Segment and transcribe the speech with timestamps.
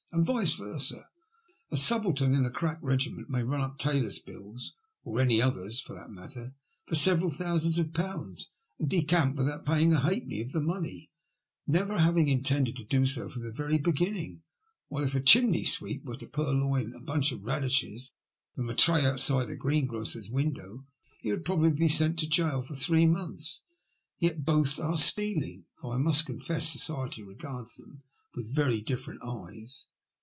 [0.13, 1.07] And vice vena.
[1.71, 4.73] A subaltern in a crack regiment may run up tailors' bills—
[5.05, 6.53] or any others, for that matter—
[6.85, 11.09] for several thousands of pounds and decamp without paying a halfpenny of the money,
[11.65, 14.41] never having intended to do so from the very begin ning,
[14.89, 18.11] while if a chimney sweep were to purloin a bunch of radishes
[18.53, 20.79] from a tray outside a greengrocer's window,
[21.21, 23.61] he would probably be sent to gaol for three months.
[24.19, 28.03] And yet both are stealing, though I must confess society regards them
[28.35, 29.87] with very different eyes.